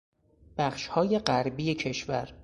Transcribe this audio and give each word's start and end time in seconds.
بخشهای 0.57 1.19
غربی 1.19 1.73
کشور 1.75 2.33